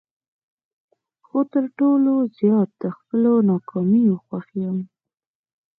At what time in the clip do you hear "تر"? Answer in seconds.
1.53-1.65